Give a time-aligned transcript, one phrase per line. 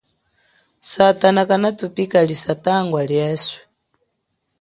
[0.91, 3.59] Satana kana tupikalisa tangwa lieswe.